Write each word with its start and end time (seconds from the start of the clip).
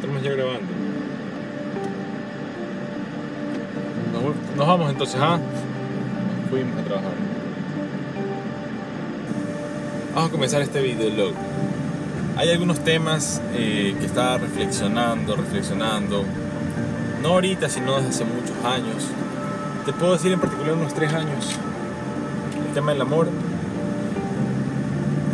Estamos 0.00 0.22
ya 0.22 0.32
grabando. 0.32 0.60
Nos, 4.56 4.66
vamos 4.66 4.90
entonces, 4.90 5.20
¿ah? 5.20 5.38
Fuimos 6.48 6.80
a 6.80 6.84
trabajar. 6.84 7.12
Vamos 10.14 10.30
a 10.30 10.32
comenzar 10.32 10.62
este 10.62 10.80
videolog. 10.80 11.34
Hay 12.38 12.48
algunos 12.48 12.80
temas 12.80 13.42
eh, 13.52 13.94
que 14.00 14.06
estaba 14.06 14.38
reflexionando, 14.38 15.36
reflexionando. 15.36 16.24
No 17.22 17.28
ahorita, 17.28 17.68
sino 17.68 17.96
desde 17.96 18.08
hace 18.08 18.24
muchos 18.24 18.56
años. 18.64 19.06
Te 19.84 19.92
puedo 19.92 20.14
decir 20.14 20.32
en 20.32 20.40
particular 20.40 20.76
unos 20.76 20.94
tres 20.94 21.12
años. 21.12 21.58
El 22.66 22.72
tema 22.72 22.92
del 22.92 23.02
amor 23.02 23.28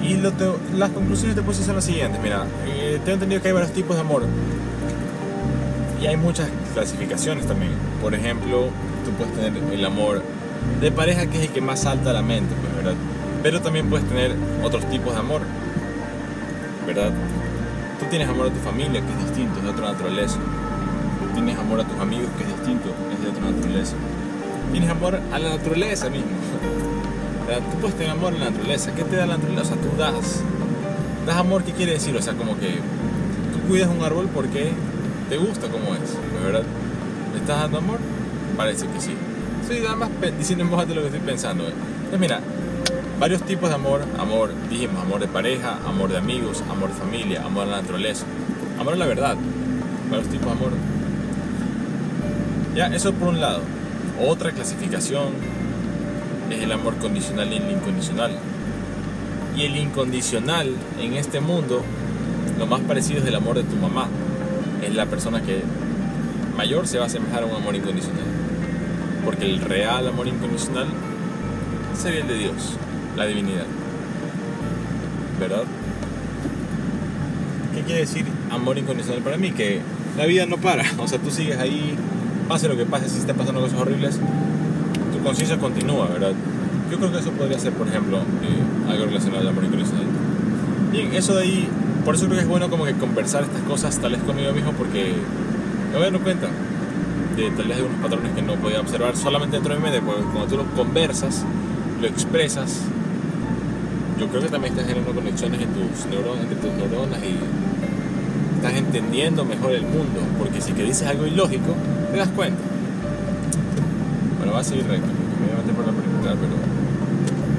y 0.06 0.14
lo 0.16 0.32
te- 0.32 0.44
las 0.76 0.90
conclusiones 0.90 1.34
te 1.36 1.42
decir 1.42 1.64
son 1.64 1.76
las 1.76 1.84
siguientes. 1.84 2.20
Mira, 2.22 2.44
eh, 2.66 2.98
tengo 3.04 3.14
entendido 3.14 3.42
que 3.42 3.48
hay 3.48 3.54
varios 3.54 3.72
tipos 3.72 3.96
de 3.96 4.00
amor. 4.02 4.22
Y 6.00 6.06
hay 6.06 6.16
muchas 6.16 6.48
clasificaciones 6.74 7.46
también. 7.46 7.72
Por 8.02 8.14
ejemplo, 8.14 8.68
tú 9.04 9.10
puedes 9.12 9.32
tener 9.34 9.52
el 9.72 9.84
amor 9.84 10.22
de 10.80 10.92
pareja, 10.92 11.26
que 11.26 11.38
es 11.38 11.44
el 11.48 11.52
que 11.52 11.60
más 11.60 11.80
salta 11.80 12.10
a 12.10 12.12
la 12.12 12.22
mente, 12.22 12.54
pues, 12.60 12.76
¿verdad? 12.76 12.94
Pero 13.42 13.60
también 13.62 13.88
puedes 13.88 14.06
tener 14.08 14.34
otros 14.62 14.84
tipos 14.90 15.14
de 15.14 15.20
amor, 15.20 15.42
¿verdad? 16.86 17.10
Tú 17.98 18.04
tienes 18.10 18.28
amor 18.28 18.48
a 18.48 18.50
tu 18.50 18.58
familia, 18.60 19.00
que 19.00 19.12
es 19.12 19.18
distinto, 19.28 19.58
es 19.58 19.64
de 19.64 19.70
otra 19.70 19.92
naturaleza. 19.92 20.36
Tienes 21.34 21.58
amor 21.58 21.80
a 21.80 21.84
tus 21.84 21.98
amigos, 21.98 22.26
que 22.36 22.44
es 22.44 22.50
distinto, 22.50 22.88
es 23.12 23.22
de 23.22 23.28
otra 23.30 23.50
naturaleza. 23.50 23.94
Tienes 24.72 24.90
amor 24.90 25.18
a 25.32 25.38
la 25.38 25.50
naturaleza 25.50 26.10
mismo. 26.10 26.26
Tú 27.46 27.78
puedes 27.80 27.96
tener 27.96 28.10
amor 28.10 28.34
a 28.34 28.38
la 28.38 28.50
naturaleza. 28.50 28.92
¿Qué 28.92 29.04
te 29.04 29.16
da 29.16 29.24
la 29.24 29.36
naturaleza? 29.36 29.74
O 29.74 29.76
sea, 29.76 29.76
tú 29.76 29.96
das. 29.96 30.42
Das 31.26 31.36
amor, 31.36 31.62
¿qué 31.62 31.72
quiere 31.72 31.92
decir? 31.92 32.16
O 32.16 32.22
sea, 32.22 32.34
como 32.34 32.58
que 32.58 32.70
tú 33.52 33.68
cuidas 33.68 33.88
un 33.88 34.02
árbol 34.04 34.28
porque 34.34 34.72
te 35.28 35.36
gusta 35.36 35.68
como 35.68 35.94
es, 35.94 36.16
¿verdad? 36.44 36.62
¿Le 37.32 37.38
estás 37.38 37.60
dando 37.62 37.78
amor? 37.78 37.98
Parece 38.56 38.86
que 38.88 39.00
sí. 39.00 39.14
Estoy 39.62 39.80
nada 39.80 39.96
más 39.96 40.10
diciendo 40.38 40.64
en 40.64 40.70
voz 40.70 40.80
alta 40.80 40.94
lo 40.94 41.02
que 41.02 41.06
estoy 41.08 41.20
pensando. 41.20 41.64
¿eh? 41.64 41.72
Entonces, 41.96 42.20
mira, 42.20 42.40
varios 43.20 43.42
tipos 43.42 43.68
de 43.68 43.76
amor. 43.76 44.02
Amor, 44.18 44.50
dijimos, 44.68 45.00
amor 45.00 45.20
de 45.20 45.28
pareja, 45.28 45.78
amor 45.86 46.10
de 46.10 46.18
amigos, 46.18 46.64
amor 46.68 46.88
de 46.88 46.94
familia, 46.96 47.44
amor 47.44 47.64
a 47.64 47.70
la 47.70 47.80
naturaleza, 47.80 48.24
amor 48.78 48.94
a 48.94 48.96
la 48.96 49.06
verdad. 49.06 49.36
Varios 50.10 50.28
tipos 50.28 50.46
de 50.46 50.52
amor. 50.52 50.72
Ya, 52.74 52.88
eso 52.88 53.12
por 53.12 53.28
un 53.28 53.40
lado. 53.40 53.60
Otra 54.20 54.50
clasificación 54.50 55.26
es 56.50 56.62
el 56.62 56.72
amor 56.72 56.96
condicional 56.96 57.52
y 57.52 57.56
el 57.56 57.70
incondicional. 57.70 58.32
Y 59.56 59.62
el 59.62 59.76
incondicional 59.76 60.74
en 61.00 61.14
este 61.14 61.40
mundo, 61.40 61.82
lo 62.58 62.66
más 62.66 62.80
parecido 62.80 63.20
es 63.20 63.26
el 63.26 63.34
amor 63.34 63.56
de 63.56 63.64
tu 63.64 63.76
mamá. 63.76 64.08
Es 64.82 64.94
la 64.94 65.06
persona 65.06 65.42
que 65.42 65.62
mayor 66.56 66.86
se 66.86 66.98
va 66.98 67.04
a 67.04 67.06
asemejar 67.06 67.42
a 67.42 67.46
un 67.46 67.56
amor 67.56 67.74
incondicional. 67.74 68.24
Porque 69.24 69.44
el 69.46 69.60
real 69.60 70.06
amor 70.08 70.28
incondicional 70.28 70.86
sería 71.96 72.20
el 72.20 72.28
de 72.28 72.38
Dios, 72.38 72.76
la 73.16 73.26
divinidad. 73.26 73.66
¿Verdad? 75.40 75.64
¿Qué 77.74 77.82
quiere 77.82 78.00
decir 78.00 78.24
amor 78.50 78.78
incondicional 78.78 79.22
para 79.22 79.36
mí? 79.36 79.50
Que 79.50 79.80
la 80.16 80.26
vida 80.26 80.46
no 80.46 80.58
para. 80.58 80.84
O 80.98 81.08
sea, 81.08 81.18
tú 81.18 81.30
sigues 81.30 81.58
ahí, 81.58 81.94
pase 82.48 82.68
lo 82.68 82.76
que 82.76 82.86
pase, 82.86 83.08
si 83.08 83.18
están 83.18 83.36
pasando 83.36 83.60
cosas 83.60 83.78
horribles, 83.78 84.18
conciencia 85.26 85.58
continúa, 85.58 86.06
¿verdad? 86.06 86.32
Yo 86.90 86.98
creo 86.98 87.10
que 87.10 87.18
eso 87.18 87.32
podría 87.32 87.58
ser, 87.58 87.72
por 87.72 87.88
ejemplo, 87.88 88.18
eh, 88.18 88.90
algo 88.90 89.06
relacionado 89.06 89.42
al 89.42 89.48
amor 89.48 89.64
incondicional. 89.64 90.06
Bien, 90.92 91.12
eso 91.14 91.34
de 91.34 91.42
ahí, 91.42 91.68
por 92.04 92.14
eso 92.14 92.26
creo 92.26 92.36
que 92.36 92.42
es 92.42 92.48
bueno 92.48 92.70
como 92.70 92.84
que 92.84 92.94
conversar 92.94 93.42
estas 93.42 93.62
cosas 93.62 93.98
tal 93.98 94.12
vez 94.12 94.22
conmigo 94.22 94.52
mismo 94.52 94.70
porque 94.72 95.12
me 95.90 95.94
voy 95.94 96.04
dando 96.04 96.20
cuenta 96.20 96.46
de 97.36 97.50
tal 97.50 97.66
vez 97.66 97.76
de 97.76 97.82
unos 97.82 97.98
patrones 98.00 98.32
que 98.34 98.42
no 98.42 98.54
podía 98.54 98.80
observar 98.80 99.16
solamente 99.16 99.56
dentro 99.56 99.74
de 99.74 99.80
mi 99.80 99.90
mente, 99.90 100.00
porque 100.00 100.22
cuando 100.22 100.46
tú 100.46 100.56
lo 100.58 100.64
conversas, 100.76 101.44
lo 102.00 102.06
expresas, 102.06 102.82
yo 104.20 104.28
creo 104.28 104.42
que 104.42 104.48
también 104.48 104.74
estás 104.74 104.86
generando 104.86 105.12
conexiones 105.12 105.60
en 105.60 105.68
tus 105.68 106.06
neuronas, 106.06 106.44
entre 106.44 106.56
tus 106.56 106.72
neuronas 106.72 107.18
y 107.18 107.36
estás 108.56 108.74
entendiendo 108.74 109.44
mejor 109.44 109.72
el 109.72 109.82
mundo, 109.82 110.20
porque 110.38 110.60
si 110.60 110.72
que 110.72 110.84
dices 110.84 111.06
algo 111.08 111.26
ilógico, 111.26 111.74
te 112.12 112.16
das 112.16 112.28
cuenta. 112.28 112.75
A 114.56 114.64
seguir 114.64 114.86
recto, 114.86 115.06
meter 115.06 115.74
por 115.74 115.86
la 115.86 115.92
perimetral, 115.92 116.38
pero 116.40 116.54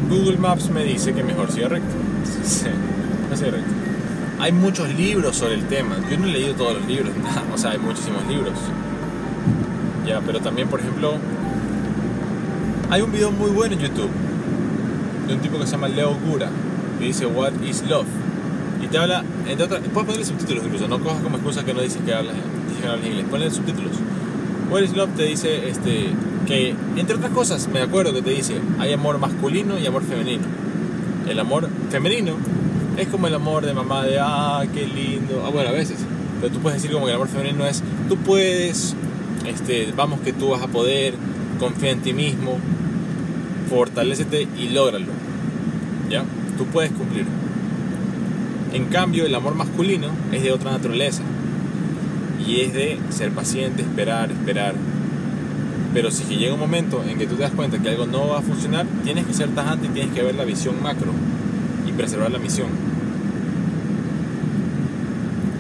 Google 0.09 0.38
Maps 0.38 0.72
me 0.72 0.84
dice 0.84 1.13
que 1.13 1.24
mejor 1.24 1.52
siga 1.52 1.68
recto. 1.69 1.94
Sí, 2.44 2.66
va 3.30 3.35
a 3.35 3.38
seguir 3.38 3.53
recto. 3.53 3.72
Hay 4.40 4.52
muchos 4.52 4.91
libros 4.96 5.35
sobre 5.35 5.53
el 5.53 5.66
tema. 5.68 5.97
Yo 6.09 6.18
no 6.18 6.25
he 6.25 6.31
leído 6.31 6.56
todos 6.56 6.74
los 6.74 6.88
libros, 6.88 7.16
nada. 7.24 7.44
o 7.53 7.58
sea, 7.58 7.72
hay 7.72 7.78
muchísimos 7.78 8.25
libros. 8.28 8.53
Ya, 10.08 10.22
pero 10.22 10.40
también, 10.40 10.69
por 10.69 10.80
ejemplo, 10.80 11.18
hay 12.90 13.02
un 13.02 13.12
video 13.12 13.31
muy 13.31 13.52
bueno 13.52 13.75
en 13.75 13.79
YouTube 13.81 14.09
de 15.28 15.34
un 15.35 15.40
tipo 15.40 15.59
que 15.59 15.66
se 15.66 15.74
llama 15.74 15.90
Leo 15.90 16.16
Gura, 16.16 16.50
que 16.97 17.06
dice 17.06 17.28
What 17.28 17.62
is 17.64 17.84
Love? 17.88 18.08
Y 18.84 18.88
te 18.88 18.97
habla, 18.97 19.24
entre 19.47 19.66
otras, 19.66 19.81
puedes 19.94 20.08
ponerle 20.08 20.25
subtítulos 20.25 20.64
incluso, 20.66 20.88
no 20.88 21.00
cojas 21.00 21.22
como 21.22 21.35
excusa 21.35 21.64
que 21.64 21.75
no 21.75 21.81
dices 21.81 22.02
que 22.03 22.14
hablas, 22.14 22.35
que 22.81 22.88
hablas 22.88 23.06
inglés, 23.06 23.25
ponle 23.29 23.52
subtítulos. 23.52 23.91
What 24.69 24.81
is 24.81 24.95
Love 24.95 25.11
te 25.16 25.23
dice 25.23 25.69
este, 25.69 26.09
que, 26.45 26.75
entre 26.97 27.16
otras 27.16 27.31
cosas, 27.31 27.69
me 27.69 27.81
acuerdo 27.81 28.13
que 28.13 28.22
te 28.22 28.31
dice, 28.31 28.55
hay 28.79 28.91
amor 28.91 29.17
masculino 29.17 29.79
y 29.79 29.85
amor 29.85 30.03
femenino. 30.03 30.44
El 31.29 31.39
amor 31.39 31.69
femenino 31.89 32.33
es 32.97 33.07
como 33.07 33.28
el 33.28 33.33
amor 33.35 33.66
de 33.66 33.73
mamá 33.73 34.03
de, 34.03 34.19
ah, 34.19 34.63
qué 34.73 34.85
lindo, 34.85 35.44
ah, 35.45 35.50
bueno, 35.50 35.69
a 35.69 35.72
veces, 35.72 36.00
pero 36.41 36.53
tú 36.53 36.59
puedes 36.59 36.81
decir 36.81 36.94
como 36.94 37.05
que 37.05 37.11
el 37.11 37.16
amor 37.16 37.29
femenino 37.29 37.66
es, 37.66 37.81
tú 38.09 38.17
puedes, 38.17 38.95
este, 39.45 39.94
vamos 39.95 40.19
que 40.19 40.33
tú 40.33 40.50
vas 40.50 40.61
a 40.61 40.67
poder, 40.67 41.13
confía 41.59 41.91
en 41.91 42.01
ti 42.01 42.13
mismo, 42.13 42.59
fortalécete 43.69 44.47
y 44.57 44.69
lógralo. 44.69 45.13
¿Ya? 46.09 46.23
Tú 46.57 46.66
puedes 46.66 46.91
cumplir. 46.91 47.25
En 48.73 48.85
cambio, 48.85 49.25
el 49.25 49.35
amor 49.35 49.55
masculino 49.55 50.07
es 50.31 50.44
de 50.44 50.51
otra 50.51 50.72
naturaleza. 50.72 51.23
Y 52.47 52.62
es 52.62 52.74
de 52.74 52.97
ser 53.09 53.31
paciente, 53.31 53.81
esperar, 53.81 54.31
esperar. 54.31 54.74
Pero 55.94 56.12
si 56.12 56.24
llega 56.35 56.53
un 56.53 56.59
momento 56.59 57.03
en 57.03 57.18
que 57.18 57.28
tú 57.28 57.35
te 57.35 57.41
das 57.41 57.52
cuenta 57.52 57.80
que 57.80 57.90
algo 57.90 58.06
no 58.06 58.30
va 58.30 58.40
a 58.40 58.41
funcionar, 58.41 58.85
tienes 59.03 59.25
que 59.25 59.34
ser 59.34 59.50
tajante 59.50 59.88
y 59.88 59.90
tienes 59.90 60.13
que 60.13 60.24
ver 60.24 60.35
la 60.35 60.46
visión 60.46 60.81
macro 60.81 61.12
y 61.88 61.91
preservar 61.91 62.31
la 62.31 62.40
misión. 62.40 62.68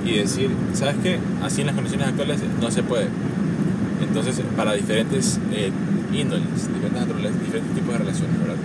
Y 0.05 0.19
decir, 0.19 0.49
¿sabes 0.73 0.95
qué? 1.03 1.19
Así 1.43 1.61
en 1.61 1.67
las 1.67 1.75
condiciones 1.75 2.07
actuales 2.07 2.39
no 2.61 2.71
se 2.71 2.83
puede. 2.83 3.07
Entonces, 4.01 4.41
para 4.55 4.73
diferentes 4.73 5.39
eh, 5.51 5.71
índoles, 6.13 6.47
diferentes 6.73 7.41
diferentes 7.43 7.73
tipos 7.73 7.91
de 7.93 7.97
relaciones, 7.97 8.39
¿verdad? 8.39 8.55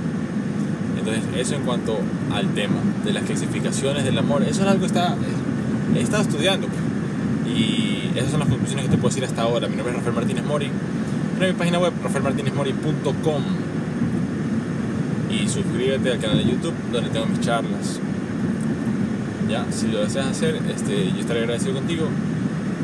Entonces, 0.99 1.25
eso 1.37 1.57
en 1.57 1.63
cuanto 1.63 1.99
al 2.33 2.49
tema 2.55 2.79
de 3.05 3.13
las 3.13 3.25
clasificaciones 3.25 4.05
del 4.05 4.17
amor, 4.19 4.43
eso 4.43 4.63
es 4.63 4.69
algo 4.69 4.81
que 4.81 4.87
está, 4.87 5.17
he 5.97 6.01
estado 6.01 6.23
estudiando. 6.23 6.69
Y 7.55 8.11
esas 8.17 8.31
son 8.31 8.41
las 8.41 8.49
conclusiones 8.49 8.87
que 8.87 8.91
te 8.91 8.97
puedo 8.97 9.09
decir 9.09 9.25
hasta 9.25 9.43
ahora. 9.43 9.69
Mi 9.69 9.77
nombre 9.77 9.93
es 9.93 9.99
Rafael 9.99 10.17
Martínez 10.17 10.45
Mori. 10.45 10.71
A 11.41 11.45
mi 11.45 11.53
página 11.53 11.79
web, 11.79 11.93
rafaelmartinezmori.com 12.03 13.43
y 15.33 15.49
suscríbete 15.49 16.11
al 16.11 16.19
canal 16.19 16.39
de 16.39 16.45
YouTube 16.45 16.75
donde 16.93 17.11
tengo 17.11 17.27
mis 17.27 17.41
charlas. 17.41 18.01
Ya, 19.49 19.67
si 19.71 19.89
lo 19.89 20.05
deseas 20.05 20.27
hacer, 20.27 20.61
este, 20.75 21.11
yo 21.13 21.21
estaré 21.21 21.41
agradecido 21.41 21.75
contigo. 21.75 22.07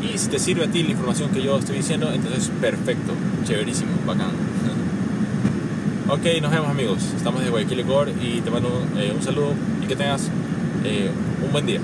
Y 0.02 0.16
si 0.18 0.28
te 0.28 0.38
sirve 0.38 0.64
a 0.64 0.68
ti 0.68 0.82
la 0.82 0.90
información 0.90 1.30
que 1.30 1.42
yo 1.42 1.58
estoy 1.58 1.76
diciendo, 1.76 2.10
entonces 2.12 2.50
perfecto, 2.60 3.12
chéverísimo, 3.44 3.90
bacán. 4.06 4.30
Ok, 6.10 6.24
nos 6.40 6.50
vemos 6.50 6.70
amigos. 6.70 7.02
Estamos 7.14 7.44
de 7.44 7.50
Guayaquil, 7.50 7.80
Ecuador 7.80 8.08
y 8.08 8.40
te 8.40 8.50
mando 8.50 8.82
eh, 8.96 9.12
un 9.14 9.22
saludo 9.22 9.52
y 9.82 9.86
que 9.86 9.94
tengas 9.94 10.30
eh, 10.82 11.10
un 11.44 11.52
buen 11.52 11.66
día. 11.66 11.80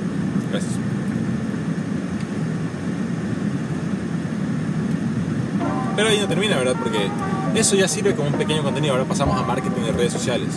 Gracias. 0.50 0.94
Pero 5.96 6.08
ahí 6.08 6.19
no 6.19 6.29
termina, 6.29 6.56
¿verdad? 6.56 6.75
Porque 6.79 7.08
eso 7.55 7.76
ya 7.76 7.88
sirve 7.88 8.14
como 8.14 8.29
un 8.29 8.35
pequeño 8.35 8.62
contenido. 8.62 8.94
Ahora 8.94 9.06
pasamos 9.06 9.41
a 9.41 9.43
marketing 9.44 9.82
de 9.82 9.93
redes 9.93 10.12
sociales. 10.12 10.49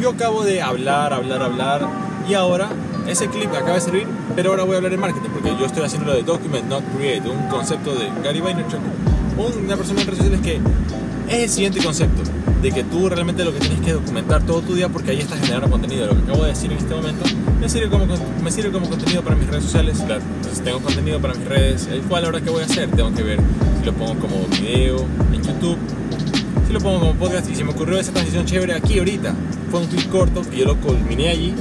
Yo 0.00 0.10
acabo 0.10 0.44
de 0.44 0.62
hablar, 0.62 1.12
hablar, 1.12 1.42
hablar 1.42 1.88
y 2.28 2.34
ahora 2.34 2.68
ese 3.06 3.28
clip 3.28 3.50
acaba 3.52 3.74
de 3.74 3.80
servir, 3.80 4.06
pero 4.34 4.50
ahora 4.50 4.64
voy 4.64 4.74
a 4.74 4.76
hablar 4.78 4.92
de 4.92 4.98
marketing 4.98 5.30
porque 5.30 5.50
yo 5.58 5.66
estoy 5.66 5.84
haciendo 5.84 6.08
lo 6.10 6.16
de 6.16 6.22
Document 6.22 6.64
Not 6.68 6.82
Create, 6.96 7.28
un 7.28 7.48
concepto 7.48 7.94
de 7.94 8.10
Gary 8.22 8.40
Vaynerchuk, 8.40 8.80
una 9.38 9.76
persona 9.76 10.00
en 10.00 10.06
redes 10.06 10.18
sociales 10.18 10.40
que 10.40 10.60
es 11.28 11.42
el 11.42 11.50
siguiente 11.50 11.82
concepto 11.82 12.22
de 12.62 12.72
que 12.72 12.84
tú 12.84 13.08
realmente 13.08 13.44
lo 13.44 13.52
que 13.52 13.60
tienes 13.60 13.80
que 13.80 13.92
documentar 13.92 14.42
todo 14.44 14.62
tu 14.62 14.74
día 14.74 14.88
porque 14.88 15.10
ahí 15.10 15.20
estás 15.20 15.40
generando 15.40 15.70
contenido. 15.70 16.06
Lo 16.06 16.14
que 16.14 16.22
acabo 16.22 16.42
de 16.44 16.50
decir 16.50 16.70
en 16.72 16.78
este 16.78 16.94
momento 16.94 17.24
me 17.60 17.68
sirve 17.68 17.88
como, 17.88 18.06
me 18.42 18.50
sirve 18.50 18.70
como 18.70 18.88
contenido 18.88 19.22
para 19.22 19.36
mis 19.36 19.46
redes 19.46 19.64
sociales. 19.64 20.00
Entonces 20.00 20.62
tengo 20.62 20.80
contenido 20.80 21.20
para 21.20 21.34
mis 21.34 21.46
redes, 21.46 21.88
el 21.88 22.00
cual 22.02 22.24
ahora 22.24 22.40
qué 22.40 22.50
voy 22.50 22.62
a 22.62 22.66
hacer, 22.66 22.90
tengo 22.90 23.12
que 23.14 23.22
ver 23.22 23.40
si 23.80 23.86
lo 23.86 23.92
pongo 23.92 24.14
como 24.20 24.46
video 24.60 25.04
en 25.32 25.42
YouTube, 25.42 25.78
si 26.66 26.72
lo 26.72 26.80
pongo 26.80 27.00
como 27.00 27.14
podcast 27.14 27.50
y 27.50 27.54
se 27.54 27.64
me 27.64 27.70
ocurrió 27.70 27.98
esa 27.98 28.12
transición 28.12 28.44
chévere 28.46 28.74
aquí 28.74 28.98
ahorita. 28.98 29.34
Fue 29.70 29.80
un 29.80 29.86
clip 29.86 30.08
corto 30.10 30.42
que 30.42 30.58
yo 30.58 30.64
lo 30.64 30.76
culminé 30.76 31.28
allí 31.28 31.54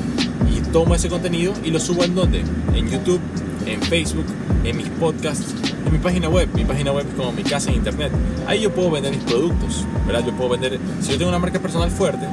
y 0.52 0.62
tomo 0.72 0.96
ese 0.96 1.10
contenido 1.10 1.54
y 1.64 1.72
lo 1.72 1.80
subo 1.80 2.04
en 2.04 2.16
donde? 2.16 2.44
En 2.74 2.90
YouTube 2.90 3.22
en 3.66 3.82
Facebook, 3.82 4.26
en 4.64 4.78
mis 4.78 4.88
podcasts, 4.90 5.54
en 5.86 5.92
mi 5.92 6.00
página 6.00 6.30
web. 6.30 6.50
Mi 6.54 6.66
página 6.66 6.92
web 6.92 7.06
es 7.08 7.16
como 7.16 7.32
mi 7.32 7.44
casa 7.44 7.70
en 7.70 7.78
internet. 7.78 8.12
Ahí 8.48 8.62
yo 8.62 8.74
puedo 8.74 8.92
vender 8.92 9.14
mis 9.14 9.24
productos, 9.24 9.86
¿verdad? 10.06 10.26
Yo 10.26 10.34
puedo 10.34 10.50
vender, 10.50 10.80
si 11.02 11.12
yo 11.12 11.18
tengo 11.18 11.30
una 11.30 11.40
marca 11.40 11.60
personal 11.60 11.90
fuerte, 11.92 12.26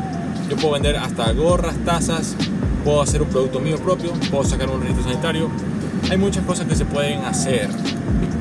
yo 0.49 0.57
puedo 0.57 0.73
vender 0.75 0.97
hasta 0.97 1.33
gorras, 1.33 1.77
tazas, 1.85 2.35
puedo 2.85 3.03
hacer 3.03 3.23
un 3.23 3.29
producto 3.29 3.61
mío 3.61 3.79
propio, 3.79 4.13
puedo 4.31 4.45
sacar 4.45 4.69
un 4.71 4.81
registro 4.81 5.05
sanitario. 5.05 5.49
Hay 6.11 6.19
muchas 6.19 6.45
cosas 6.45 6.67
que 6.67 6.75
se 6.75 6.85
pueden 6.85 7.25
hacer. 7.25 7.69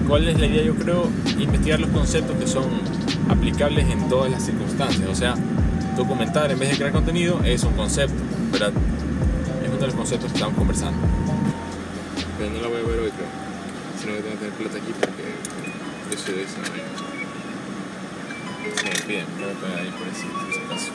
¿Cuál 0.08 0.28
es 0.28 0.40
la 0.40 0.48
idea? 0.48 0.64
Yo 0.64 0.76
creo 0.76 1.08
investigar 1.40 1.80
los 1.80 1.90
conceptos 1.92 2.36
que 2.38 2.48
son 2.48 2.66
aplicables 3.30 3.90
en 3.90 4.10
todas 4.10 4.32
las 4.32 4.44
circunstancias. 4.44 5.08
O 5.10 5.16
sea, 5.16 5.36
documentar 5.96 6.52
en 6.52 6.60
vez 6.60 6.72
de 6.72 6.78
crear 6.78 6.92
contenido 6.92 7.40
es 7.44 7.64
un 7.64 7.74
concepto, 7.74 8.16
¿verdad? 8.52 8.72
Es 9.64 9.70
uno 9.70 9.78
de 9.78 9.86
los 9.86 9.96
conceptos 9.96 10.32
que 10.32 10.38
estamos 10.38 10.58
conversando. 10.58 10.98
Pero 12.38 12.50
no 12.50 12.62
la 12.62 12.68
voy 12.68 12.78
a 12.78 12.88
ver 12.88 13.00
hoy, 13.00 13.12
creo. 13.12 13.41
Sino 14.02 14.16
que 14.16 14.22
tengo 14.24 14.34
que 14.34 14.40
tener 14.40 14.54
plata 14.56 14.78
aquí 14.78 14.94
porque 15.00 16.18
soy 16.18 16.34
de 16.34 16.44
esa 16.44 16.60
manera. 16.60 16.88
Sí, 18.76 19.08
bien, 19.08 19.26
voy 19.40 19.52
a 19.52 19.54
poner 19.54 19.78
ahí 19.78 19.92
por 19.92 20.08
ese, 20.08 20.26
por 20.26 20.50
ese 20.50 20.62
caso. 20.68 20.92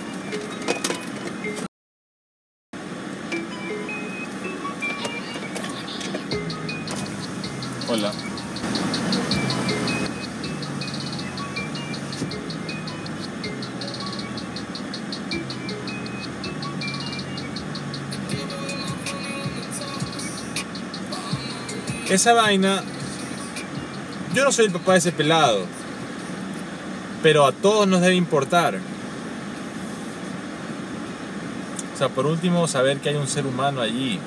Hola. 7.88 8.12
Esa 22.08 22.32
vaina, 22.34 22.82
yo 24.36 24.44
no 24.44 24.52
soy 24.52 24.66
el 24.66 24.72
papá 24.72 24.92
de 24.92 24.98
ese 24.98 25.12
pelado, 25.12 25.64
pero 27.22 27.46
a 27.46 27.52
todos 27.52 27.88
nos 27.88 28.02
debe 28.02 28.16
importar. 28.16 28.78
O 31.94 31.96
sea, 31.96 32.10
por 32.10 32.26
último, 32.26 32.68
saber 32.68 32.98
que 32.98 33.08
hay 33.08 33.14
un 33.14 33.28
ser 33.28 33.46
humano 33.46 33.80
allí. 33.80 34.20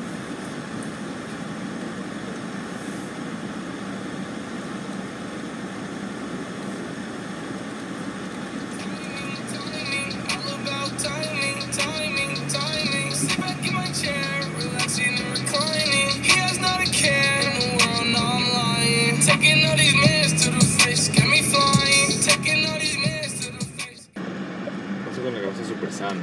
Con 25.21 25.33
la 25.33 25.41
cabeza 25.41 25.65
súper 25.67 25.91
sana. 25.91 26.21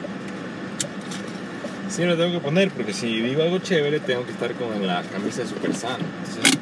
Sí, 1.89 2.05
lo 2.05 2.17
tengo 2.17 2.33
que 2.33 2.41
poner 2.41 2.71
porque 2.71 2.93
si 2.93 3.21
digo 3.21 3.43
algo 3.43 3.59
chévere 3.59 4.01
tengo 4.01 4.25
que 4.25 4.33
estar 4.33 4.53
con 4.55 4.87
la 4.87 5.03
camisa 5.03 5.47
súper 5.47 5.75
sana. 5.75 6.05
Entonces. 6.27 6.59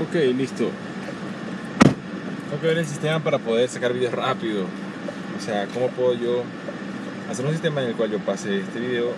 Ok, 0.00 0.14
listo. 0.36 0.70
Tengo 2.48 2.60
que 2.60 2.66
ver 2.66 2.78
el 2.78 2.86
sistema 2.86 3.20
para 3.20 3.38
poder 3.38 3.68
sacar 3.68 3.92
videos 3.92 4.12
rápido. 4.12 4.64
O 5.38 5.42
sea, 5.42 5.66
cómo 5.66 5.88
puedo 5.88 6.14
yo 6.14 6.42
hacer 7.30 7.44
un 7.44 7.52
sistema 7.52 7.82
en 7.82 7.88
el 7.88 7.94
cual 7.94 8.10
yo 8.10 8.18
pase 8.18 8.60
este 8.60 8.80
video 8.80 9.12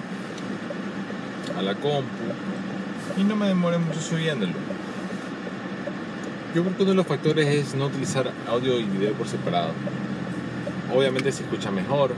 a 1.57 1.63
la 1.63 1.75
compu 1.75 2.52
y 3.17 3.25
no 3.25 3.37
me 3.37 3.49
demore 3.49 3.79
mucho 3.79 4.01
subiéndolo. 4.01 4.53
Yo 6.55 6.63
creo 6.63 6.77
que 6.77 6.83
uno 6.83 6.91
de 6.93 6.97
los 6.97 7.07
factores 7.07 7.47
es 7.47 7.75
no 7.75 7.87
utilizar 7.87 8.31
audio 8.49 8.79
y 8.79 8.85
video 8.85 9.13
por 9.15 9.27
separado. 9.27 9.73
Obviamente 10.95 11.33
se 11.33 11.45
escucha 11.45 11.71
mejor, 11.71 12.15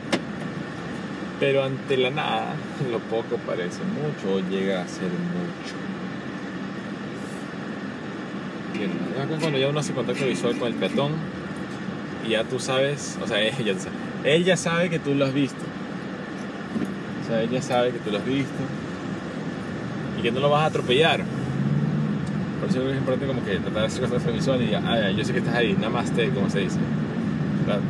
pero 1.38 1.62
ante 1.62 1.96
la 1.96 2.11
nada, 2.11 2.55
lo 2.91 2.99
poco 2.99 3.37
parece 3.46 3.81
mucho 3.85 4.37
o 4.37 4.41
llega 4.41 4.82
a 4.82 4.88
ser 4.88 5.08
mucho. 5.08 5.75
Bien, 8.73 8.90
cuando 9.40 9.58
ya 9.58 9.69
uno 9.69 9.79
hace 9.79 9.93
contacto 9.93 10.26
visual 10.26 10.58
con 10.58 10.69
el 10.69 10.75
peatón 10.75 11.12
y 12.26 12.31
ya 12.31 12.43
tú 12.43 12.58
sabes, 12.58 13.17
o 13.23 13.26
sea, 13.26 13.40
ella, 13.43 13.79
sabe, 13.79 13.97
él 14.25 14.44
ya 14.44 14.56
sabe 14.56 14.90
que 14.90 14.99
tú 14.99 15.14
lo 15.14 15.26
has 15.26 15.35
visto. 15.35 15.62
O 17.23 17.26
sea, 17.26 17.43
ella 17.43 17.62
sabe 17.62 17.93
que 17.93 17.99
tú 18.00 18.11
lo 18.11 18.19
has 18.19 18.26
visto 18.26 18.52
que 20.25 20.32
no 20.32 20.41
lo 20.41 20.49
vas 20.49 20.62
a 20.62 20.67
atropellar. 20.67 21.21
Por 22.59 22.71
eso 22.71 22.88
es 22.88 22.97
importante 22.97 23.26
como 23.26 23.44
que 23.44 23.56
tratar 23.59 23.82
de 23.82 23.87
hacer 23.87 24.00
contacto 24.00 24.32
visual 24.32 24.62
y 24.62 24.75
ah, 24.75 25.11
yo 25.11 25.23
sé 25.23 25.35
que 25.35 25.41
estás 25.41 25.55
ahí, 25.55 25.76
namaste, 25.79 26.31
como 26.31 26.49
se 26.49 26.61
dice. 26.61 26.79
¿verdad? 27.67 27.81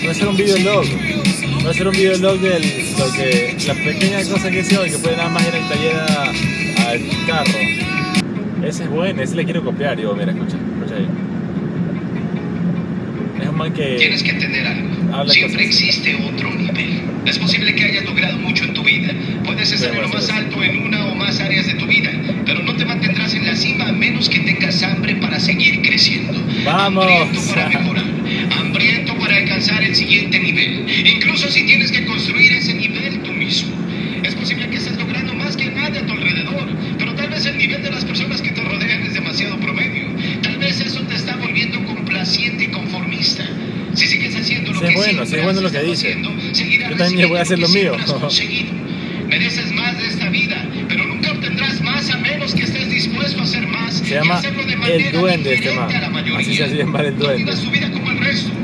Voy 0.00 0.08
a 0.08 0.10
hacer 0.10 0.28
un 0.28 0.36
videolog. 0.36 0.84
Voy 1.54 1.66
a 1.66 1.70
hacer 1.70 1.88
un 1.88 1.94
videolog 1.94 2.40
de 2.40 2.58
lo 2.98 3.12
que, 3.14 3.56
las 3.66 3.76
pequeñas 3.78 4.28
cosas 4.28 4.50
que 4.50 4.60
hice 4.60 4.76
hoy, 4.76 4.90
que 4.90 4.98
puede 4.98 5.16
nada 5.16 5.30
más 5.30 5.48
ir 5.48 5.54
al 5.54 5.68
taller 5.68 5.96
al 6.86 7.26
carro. 7.26 7.58
Ese 8.62 8.82
es 8.82 8.90
bueno, 8.90 9.22
ese 9.22 9.34
le 9.34 9.44
quiero 9.46 9.64
copiar. 9.64 9.96
Digo, 9.96 10.14
mira, 10.14 10.32
escucha, 10.32 10.58
escucha 10.58 10.96
ahí. 10.96 11.29
Man 13.60 13.72
que. 13.74 13.96
Tienes 13.98 14.22
que 14.22 14.30
entender 14.30 14.66
algo. 14.66 15.28
Siempre 15.28 15.64
existe 15.64 16.14
otro 16.14 16.50
nivel. 16.54 17.02
Es 17.26 17.38
posible 17.38 17.74
que 17.74 17.84
hayas 17.84 18.04
logrado 18.04 18.38
mucho 18.38 18.64
en 18.64 18.72
tu 18.72 18.82
vida. 18.82 19.12
Puedes 19.44 19.70
estar 19.70 19.94
en 19.94 20.00
lo 20.00 20.08
más 20.08 20.30
alto 20.30 20.62
en 20.62 20.86
una 20.86 21.06
o 21.06 21.14
más 21.14 21.38
áreas 21.40 21.66
de 21.66 21.74
tu 21.74 21.86
vida, 21.86 22.10
pero 22.46 22.62
no 22.62 22.74
te 22.74 22.86
mantendrás 22.86 23.34
en 23.34 23.46
la 23.46 23.54
cima 23.54 23.88
a 23.88 23.92
menos 23.92 24.30
que 24.30 24.40
tengas 24.40 24.82
hambre 24.82 25.16
para 25.16 25.38
seguir 25.38 25.82
creciendo. 25.82 26.42
Vamos. 26.64 27.04
Hambriento 27.04 27.54
para 27.54 27.68
mejorar. 27.68 28.04
Hambriento 28.58 29.14
para 29.18 29.36
alcanzar 29.36 29.82
el 29.82 29.94
siguiente 29.94 30.38
nivel. 30.40 30.86
Incluso 31.06 31.48
si 31.48 31.64
tienes 31.66 31.92
que 31.92 32.06
construir 32.06 32.52
ese 32.52 32.72
nivel 32.74 33.20
tú 33.22 33.32
mismo. 33.32 33.76
Es 34.22 34.34
posible 34.34 34.68
que 34.70 34.76
estés 34.76 34.96
logrando 34.98 35.34
más 35.34 35.56
que 35.56 35.66
nadie 35.70 35.98
a 35.98 36.06
tu 36.06 36.12
alrededor, 36.12 36.68
pero 36.98 37.14
tal 37.14 37.28
vez 37.28 37.44
el 37.46 37.58
nivel 37.58 37.82
de 37.82 37.90
las 37.90 38.04
personas 38.04 38.40
que 38.40 38.50
te 38.50 38.62
rodean 38.62 39.02
es 39.02 39.14
demasiado 39.14 39.58
promedio. 39.58 40.06
Tal 40.42 40.58
vez 40.58 40.80
eso 40.80 41.00
te 41.02 41.14
está 41.14 41.36
volviendo 41.36 41.82
complaciente 41.84 42.64
y 42.64 42.68
conformista. 42.68 43.44
Si 43.94 44.06
sigues 44.06 44.36
haciendo 44.36 44.72
lo 44.72 44.80
Sí, 45.30 45.36
bueno, 45.44 45.60
lo 45.60 45.70
que 45.70 45.82
dice. 45.82 46.16
Yo 46.90 46.96
también 46.96 47.28
voy 47.28 47.38
a 47.38 47.42
hacer 47.42 47.58
lo 47.58 47.68
mío. 47.68 47.96
Mereces 49.28 49.70
más 49.72 49.96
de 49.96 50.08
esta 50.08 50.28
vida, 50.28 50.66
pero 50.88 51.04
nunca 51.04 51.30
obtendrás 51.30 51.80
más 51.82 52.10
a 52.10 52.16
menos 52.16 52.52
que 52.52 52.64
estés 52.64 52.90
dispuesto 52.90 53.40
a 53.40 53.44
hacer 53.44 53.64
más 53.68 53.94
Se 53.94 54.14
llama 54.16 54.42
El 54.88 55.12
Duende, 55.12 55.54
este 55.54 55.72
man. 55.72 55.88
Así 56.36 56.56
se 56.56 56.64
hace 56.64 56.74
llamar 56.74 57.06
El 57.06 57.16
Duende. 57.16 57.52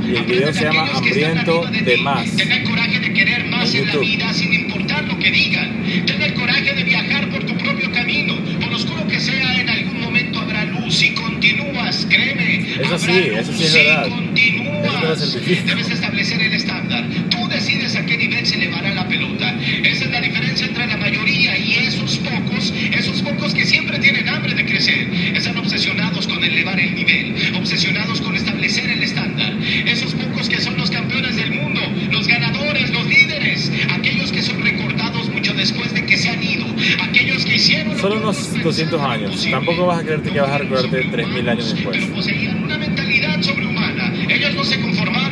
Y 0.09 0.17
el 0.17 0.25
video 0.25 0.53
se 0.53 0.65
llama 0.65 0.89
Hambriento 0.93 1.67
de 1.71 1.97
más. 1.99 2.37
Ten 2.37 2.51
el 2.51 2.65
coraje 2.65 2.99
de 2.99 3.13
querer 3.13 3.45
más 3.47 3.73
En 3.73 3.87
la 3.87 3.97
vida 3.97 4.35
sin 4.35 4.53
importar 4.53 5.05
lo 5.05 5.17
que 5.21 5.31
digan. 5.31 6.05
Ten 6.05 6.21
el 6.21 6.35
coraje 6.35 6.75
de 6.75 6.83
viajar 6.83 7.29
por 7.31 7.45
tu 7.45 7.57
propio 7.59 7.93
camino. 7.93 8.35
Por 8.61 8.75
oscuro 8.75 9.07
que 9.07 9.21
sea, 9.21 9.61
en 9.61 9.69
algún 9.69 10.01
momento 10.01 10.41
habrá 10.41 10.65
luz 10.65 10.97
si 10.97 11.15
continúas, 11.15 12.07
créeme. 12.09 12.75
Eso 12.81 12.99
sí, 12.99 13.11
eso 13.11 13.53
sí 13.53 13.65
es 13.65 13.73
luz 13.73 13.73
si 13.73 13.79
verdad. 13.79 14.09
continúas. 14.09 15.35
Debes 15.67 15.89
establecer 16.27 16.43
el 16.43 16.53
estándar. 16.55 17.05
Tú 17.31 17.49
decides 17.49 17.95
a 17.95 18.05
qué 18.05 18.17
nivel 18.17 18.45
se 18.45 18.57
elevará 18.57 18.93
la 18.95 19.07
pelota. 19.07 19.55
Esa 19.85 20.05
es 20.05 20.11
la 20.11 20.21
diferencia 20.21 20.67
entre 20.67 20.87
la 20.87 20.97
mayoría 20.97 21.57
y 21.57 21.75
esos 21.75 22.19
pocos, 22.19 22.73
esos 22.93 23.23
pocos 23.23 23.55
que 23.55 23.65
siempre 23.65 23.99
tienen 23.99 24.29
hambre 24.29 24.55
de 24.55 24.65
crecer. 24.65 25.09
Están 25.35 25.57
obsesionados 25.59 26.27
con 26.27 26.43
elevar 26.43 26.81
el 26.81 26.95
nivel, 26.95 27.35
obsesionados 27.57 28.21
con 28.21 28.35
establecer 28.35 28.91
el 28.91 29.03
estándar. 29.03 29.55
Esos 29.87 30.15
pocos 30.15 30.49
que 30.49 30.61
son 30.61 30.77
los 30.77 30.91
campeones 30.91 31.37
del 31.37 31.53
mundo, 31.53 31.81
los 32.11 32.27
ganadores, 32.27 32.91
los 32.91 33.07
líderes, 33.07 33.71
aquellos 33.95 34.33
que 34.33 34.43
son 34.43 34.61
recordados 34.63 35.29
mucho 35.31 35.55
después 35.55 35.95
de 35.95 36.05
que 36.07 36.17
se 36.17 36.29
han 36.31 36.43
ido, 36.43 36.67
aquellos 37.03 37.45
que 37.45 37.55
hicieron 37.55 37.95
lo 37.95 37.99
Solo 38.01 38.17
unos 38.17 38.49
otros 38.49 38.65
200 38.65 38.77
pensaban 38.99 39.11
años. 39.13 39.31
imposible. 39.31 39.57
Tampoco 39.57 39.87
vas 39.87 40.01
a 40.01 40.03
creerte 40.03 40.31
que 40.31 40.41
vas 40.41 40.51
a 40.51 40.59
recordarte 40.59 40.99
Eran 40.99 41.11
3000 41.13 41.49
años 41.49 41.75
después. 41.75 41.97
Pero 41.99 42.15
poseían 42.15 42.63
una 42.65 42.79
mentalidad 42.79 43.43
sobrehumana. 43.43 44.13
Ellos 44.29 44.55
no 44.55 44.65
se 44.65 44.81
conformaron, 44.81 45.26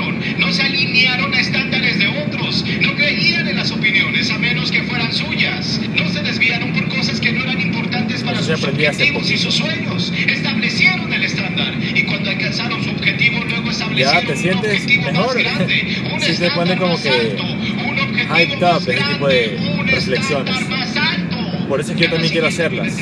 creían 3.04 3.46
en 3.48 3.56
las 3.56 3.70
opiniones 3.70 4.30
a 4.30 4.38
menos 4.38 4.70
que 4.70 4.82
fueran 4.84 5.12
suyas, 5.12 5.80
no 5.94 6.08
se 6.08 6.22
desviaron 6.22 6.72
por 6.72 6.88
cosas 6.88 7.20
que 7.20 7.32
no 7.32 7.42
eran 7.44 7.60
importantes 7.60 8.22
para 8.22 8.38
Eso 8.38 8.46
se 8.46 8.56
sus 8.56 8.64
objetivos 8.68 9.30
y 9.30 9.36
sus 9.36 9.54
sueños. 9.54 10.12
Establecieron 10.26 11.12
el 11.12 11.22
estándar 11.24 11.74
y 11.94 12.02
cuando 12.04 12.30
alcanzaron 12.30 12.82
su 12.82 12.90
objetivo 12.90 13.44
luego 13.44 13.70
establecieron 13.70 14.26
Ya, 14.26 14.34
¿te 14.34 14.48
un 14.50 14.58
objetivo 14.58 15.02
mejor? 15.04 15.26
más 15.26 15.34
grande, 15.36 15.96
un 16.14 16.20
Sí, 16.20 16.26
estándar 16.32 16.50
pone 16.56 16.76
como 16.76 16.92
más 16.92 17.02
que 17.02 17.08
alto, 17.10 17.42
un 17.44 17.98
objetivo 18.00 18.36
hyped 18.36 18.60
más 18.62 18.82
up, 18.82 18.90
ese 18.90 19.02
tipo 19.12 19.28
de 19.28 19.46
grande, 19.48 19.70
un 19.80 19.86
reflexiones. 19.88 20.68
más 20.70 20.96
alto. 20.96 21.68
Por 21.68 21.80
eso 21.80 21.90
es 21.92 21.96
que 21.98 22.04
yo 22.04 22.10
también 22.10 22.32
quiero 22.32 22.46
hacerlas. 22.46 22.96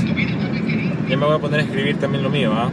Ya 1.08 1.16
me 1.16 1.26
voy 1.26 1.36
a 1.36 1.38
poner 1.38 1.60
a 1.60 1.62
escribir 1.62 1.96
también 1.98 2.22
lo 2.24 2.30
mío, 2.30 2.52
¿ah? 2.54 2.70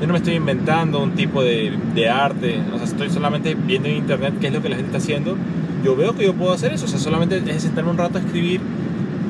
Yo 0.00 0.06
no 0.06 0.12
me 0.14 0.18
estoy 0.18 0.34
inventando 0.34 1.02
un 1.02 1.12
tipo 1.12 1.42
de, 1.42 2.08
arte, 2.08 2.60
o 2.72 2.76
sea, 2.76 2.86
estoy 2.86 3.10
solamente 3.10 3.54
viendo 3.54 3.88
en 3.88 3.96
internet 3.96 4.34
qué 4.40 4.46
es 4.46 4.52
lo 4.52 4.62
que 4.62 4.68
la 4.70 4.76
gente 4.76 4.88
está 4.88 4.98
haciendo. 4.98 5.36
Yo 5.84 5.96
veo 5.96 6.14
que 6.14 6.24
yo 6.24 6.34
puedo 6.34 6.52
hacer 6.52 6.72
eso, 6.72 6.86
o 6.86 6.88
sea, 6.88 6.98
solamente 6.98 7.42
es 7.46 7.62
sentarme 7.62 7.90
un 7.90 7.98
rato 7.98 8.18
a 8.18 8.20
escribir 8.20 8.60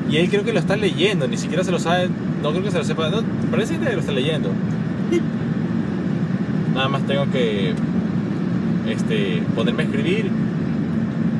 y 0.09 0.17
él 0.17 0.29
creo 0.29 0.43
que 0.43 0.51
lo 0.51 0.59
está 0.59 0.75
leyendo, 0.75 1.27
ni 1.27 1.37
siquiera 1.37 1.63
se 1.63 1.71
lo 1.71 1.79
sabe, 1.79 2.09
no 2.41 2.51
creo 2.51 2.63
que 2.63 2.71
se 2.71 2.77
lo 2.77 2.83
sepa, 2.83 3.09
parece 3.49 3.77
que 3.77 3.93
lo 3.93 3.99
está 3.99 4.11
leyendo. 4.11 4.49
Nada 6.73 6.89
más 6.89 7.05
tengo 7.05 7.29
que 7.31 7.73
este, 8.89 9.41
ponerme 9.55 9.83
a 9.83 9.85
escribir 9.85 10.29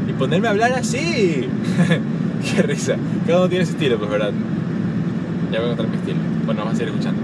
y 0.10 0.14
ponerme 0.14 0.48
a 0.48 0.52
hablar 0.52 0.74
así. 0.74 1.48
Qué 2.56 2.62
risa. 2.64 2.96
Cada 3.28 3.40
uno 3.40 3.50
tiene 3.50 3.66
su 3.66 3.74
estilo, 3.74 3.98
pues, 3.98 4.10
¿verdad? 4.10 4.32
Ya 5.52 5.60
voy 5.60 5.70
a 5.70 5.72
encontrar 5.74 5.90
mi 5.90 5.98
estilo. 5.98 6.20
Bueno, 6.46 6.62
vamos 6.62 6.74
a 6.74 6.78
seguir 6.78 6.94
escuchando. 6.94 7.22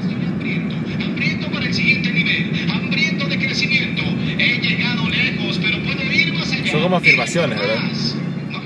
Estoy 0.00 0.26
hambriento, 0.26 0.74
hambriento 1.04 1.50
para 1.52 1.66
el 1.66 1.74
siguiente 1.74 2.12
nivel, 2.12 2.70
hambriento 2.70 3.26
de 3.28 3.38
crecimiento. 3.38 4.02
He 4.38 4.60
llegado 4.60 5.08
lejos, 5.08 5.60
pero 5.62 5.82
puedo 5.84 6.02
ir 6.12 6.32
más 6.34 6.50
allá. 6.52 6.72
Son 6.72 6.77
como 6.88 6.96
afirmaciones, 6.96 7.60
Ir 7.60 7.66
¿verdad? 7.66 7.82
No. 8.50 8.62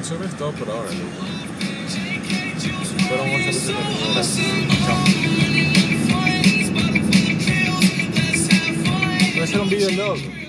Eso 0.00 0.24
es 0.24 0.36
todo 0.36 0.52
por 0.52 0.70
ahora, 0.70 0.88
loco. 0.88 1.26
Fueron 3.08 3.26
8 3.26 3.34
minutos 3.34 4.04
de 4.06 4.12
Gracias. 4.14 4.46
Chao. 4.86 4.98
Voy 9.32 9.40
a 9.40 9.44
hacer 9.44 9.60
un 9.60 9.68
video 9.68 9.90
loco. 9.90 10.45